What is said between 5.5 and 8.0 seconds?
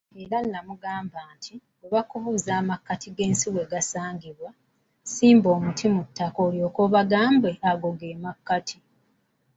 omuti mu ttaka olyoke obagambe ago